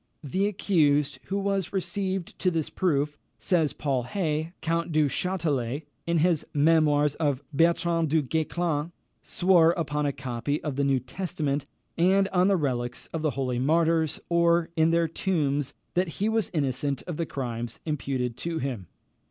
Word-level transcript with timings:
The 0.23 0.47
accused 0.47 1.19
who 1.25 1.37
was 1.37 1.71
received 1.71 2.39
to 2.39 2.49
this 2.49 2.71
proof, 2.71 3.19
says 3.37 3.71
Paul 3.71 4.01
Hay, 4.01 4.51
Count 4.59 4.91
du 4.91 5.07
Chastelet, 5.07 5.83
in 6.07 6.17
his 6.17 6.43
Memoirs 6.55 7.13
of 7.17 7.43
Bertrand 7.53 8.09
du 8.09 8.23
Guesclin, 8.23 8.93
swore 9.21 9.73
upon 9.73 10.07
a 10.07 10.11
copy 10.11 10.59
of 10.63 10.75
the 10.75 10.83
New 10.83 10.99
Testament, 10.99 11.67
and 11.99 12.27
on 12.29 12.47
the 12.47 12.57
relics 12.57 13.09
of 13.13 13.21
the 13.21 13.29
holy 13.37 13.59
martyrs, 13.59 14.19
or 14.27 14.71
on 14.75 14.89
their 14.89 15.07
tombs, 15.07 15.75
that 15.93 16.07
he 16.17 16.27
was 16.27 16.49
innocent 16.51 17.03
of 17.03 17.17
the 17.17 17.27
crime 17.27 17.67
imputed 17.85 18.37
to 18.37 18.57
him. 18.57 18.87